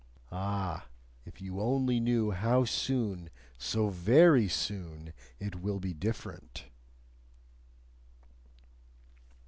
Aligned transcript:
Ah! 0.31 0.87
if 1.27 1.41
you 1.41 1.59
only 1.61 1.99
knew 1.99 2.31
how 2.31 2.65
soon, 2.65 3.29
so 3.59 3.89
very 3.89 4.47
soon 4.49 5.13
it 5.39 5.57
will 5.61 5.79
be 5.79 5.93
different! 5.93 6.65